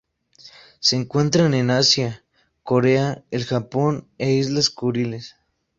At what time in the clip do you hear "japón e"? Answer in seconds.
3.45-4.31